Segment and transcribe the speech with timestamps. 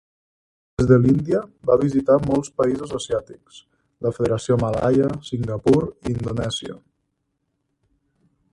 [0.81, 3.59] Des de l'Índia, va visitar molts països asiàtics:
[4.07, 6.79] la Federació Malaia, Singapur i Indonèsia.